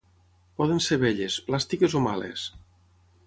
[0.61, 2.47] Poden ser belles, plàstiques o males.